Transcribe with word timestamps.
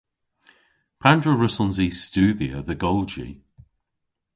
Pandr'a 1.01 1.31
wrussons 1.35 1.77
i 1.87 1.89
studhya 2.01 2.59
dhe 2.67 2.75
golji? 2.83 3.29